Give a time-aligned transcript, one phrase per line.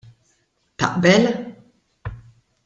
[0.77, 1.23] Taqbel?